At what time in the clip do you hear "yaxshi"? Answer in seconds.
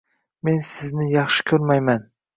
1.11-1.45